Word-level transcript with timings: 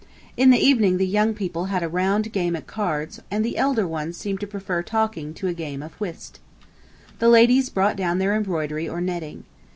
In 0.35 0.49
the 0.49 0.57
evening 0.57 0.97
the 0.97 1.05
young 1.05 1.35
people 1.35 1.65
had 1.65 1.83
a 1.83 1.87
round 1.87 2.33
game 2.33 2.55
at 2.55 2.65
cards 2.65 3.21
and 3.29 3.45
the 3.45 3.55
elder 3.55 3.87
ones 3.87 4.17
seemed 4.17 4.39
to 4.39 4.47
prefer 4.47 4.81
talking 4.81 5.31
to 5.35 5.45
a 5.45 5.53
game 5.53 5.83
at 5.83 5.91
whist. 5.99 6.39
The 7.19 7.29
ladies 7.29 7.69
brought 7.69 7.97
down 7.97 8.17
their 8.17 8.35
embroidery 8.35 8.89
or 8.89 8.99
netting. 8.99 9.43